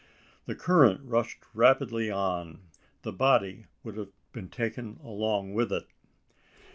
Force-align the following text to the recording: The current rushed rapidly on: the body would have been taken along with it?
The 0.47 0.55
current 0.55 1.01
rushed 1.03 1.43
rapidly 1.53 2.09
on: 2.09 2.61
the 3.03 3.11
body 3.13 3.65
would 3.83 3.97
have 3.97 4.09
been 4.31 4.49
taken 4.49 4.99
along 5.03 5.53
with 5.53 5.71
it? 5.71 5.85